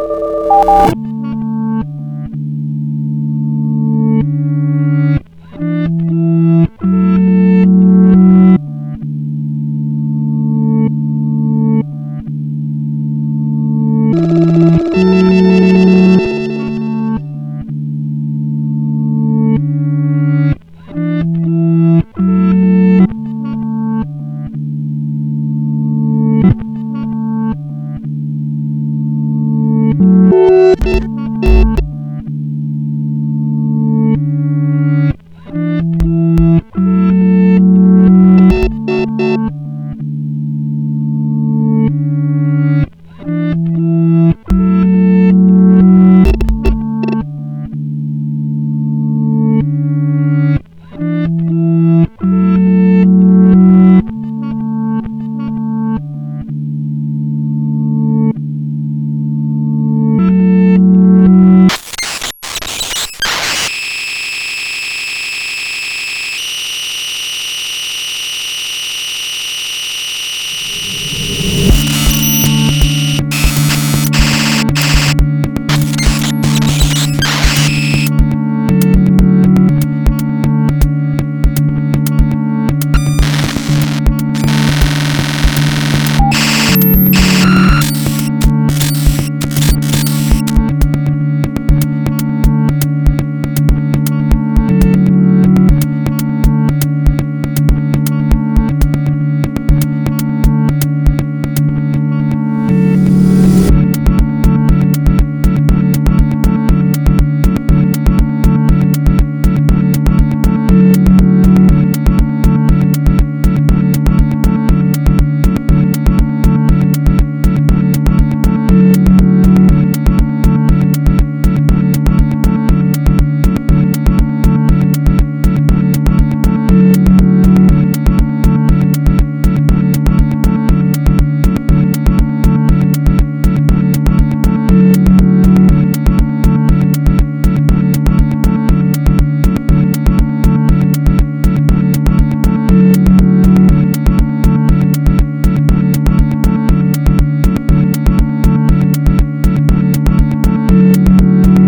you 0.00 1.09